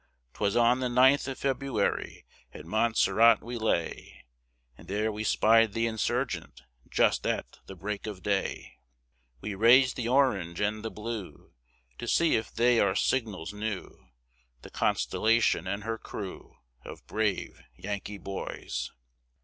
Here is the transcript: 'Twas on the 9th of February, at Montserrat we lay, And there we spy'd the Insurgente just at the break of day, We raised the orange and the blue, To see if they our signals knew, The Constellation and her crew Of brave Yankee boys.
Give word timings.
'Twas 0.33 0.55
on 0.55 0.79
the 0.79 0.87
9th 0.87 1.27
of 1.27 1.37
February, 1.37 2.25
at 2.53 2.65
Montserrat 2.65 3.43
we 3.43 3.55
lay, 3.55 4.25
And 4.75 4.87
there 4.87 5.11
we 5.11 5.23
spy'd 5.23 5.73
the 5.73 5.85
Insurgente 5.85 6.61
just 6.89 7.27
at 7.27 7.59
the 7.67 7.75
break 7.75 8.07
of 8.07 8.23
day, 8.23 8.79
We 9.41 9.53
raised 9.53 9.97
the 9.97 10.07
orange 10.07 10.59
and 10.59 10.83
the 10.83 10.89
blue, 10.89 11.53
To 11.99 12.07
see 12.07 12.35
if 12.35 12.51
they 12.51 12.79
our 12.79 12.95
signals 12.95 13.53
knew, 13.53 14.07
The 14.63 14.71
Constellation 14.71 15.67
and 15.67 15.83
her 15.83 15.99
crew 15.99 16.57
Of 16.83 17.05
brave 17.05 17.61
Yankee 17.75 18.17
boys. 18.17 18.91